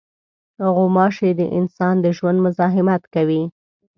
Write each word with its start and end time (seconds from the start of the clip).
غوماشې 0.75 1.29
د 1.39 1.41
انسان 1.57 1.95
د 2.01 2.05
ژوند 2.17 2.37
مزاحمت 2.45 3.01
کوي. 3.13 3.43